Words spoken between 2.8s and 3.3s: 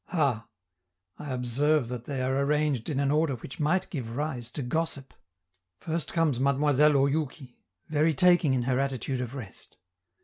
in an